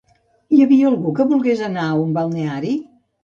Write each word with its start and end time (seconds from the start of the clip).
Hi 0.55 0.61
havia 0.65 0.87
algú 0.91 1.11
que 1.19 1.27
volgués 1.33 1.61
anar 1.67 1.85
a 1.91 1.99
un 2.05 2.15
balneari? 2.17 2.73